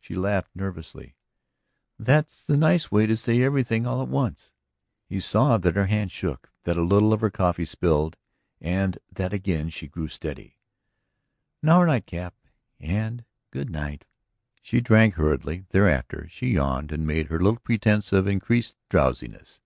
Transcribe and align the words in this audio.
She 0.00 0.16
laughed 0.16 0.56
nervously. 0.56 1.14
"That's 1.96 2.44
the 2.44 2.56
nice 2.56 2.90
way 2.90 3.06
to 3.06 3.16
say 3.16 3.44
everything 3.44 3.86
all 3.86 4.02
at 4.02 4.08
once!" 4.08 4.52
He 5.06 5.20
saw 5.20 5.56
that 5.56 5.76
her 5.76 5.86
hand 5.86 6.10
shook, 6.10 6.50
that 6.64 6.76
a 6.76 6.82
little 6.82 7.12
of 7.12 7.20
her 7.20 7.30
coffee 7.30 7.64
spilled, 7.64 8.16
and 8.60 8.98
that 9.12 9.32
again 9.32 9.70
she 9.70 9.86
grew 9.86 10.08
steady. 10.08 10.56
"Now 11.62 11.76
our 11.78 11.86
night 11.86 12.06
cap 12.06 12.34
and 12.80 13.24
good 13.52 13.70
night!" 13.70 14.04
She 14.62 14.80
drank 14.80 15.14
hurriedly. 15.14 15.64
Thereafter 15.70 16.26
she 16.28 16.48
yawned 16.54 16.90
and 16.90 17.06
made 17.06 17.28
her 17.28 17.38
little 17.38 17.60
pretense 17.60 18.12
of 18.12 18.26
increased 18.26 18.74
drowsiness. 18.88 19.60